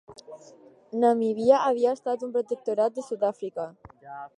Namíbia 1.03 1.61
havia 1.67 1.95
estat 1.99 2.27
un 2.29 2.35
protectorat 2.39 2.97
de 2.97 3.09
Sud-àfrica. 3.13 3.73